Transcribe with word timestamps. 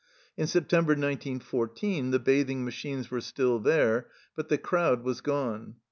In 0.35 0.47
September, 0.47 0.93
1914, 0.93 2.09
the 2.09 2.17
bathing 2.17 2.65
machines 2.65 3.11
were 3.11 3.21
still 3.21 3.59
there, 3.59 4.07
but 4.35 4.49
the 4.49 4.57
crowd 4.57 5.03
was 5.03 5.21
gone. 5.21 5.75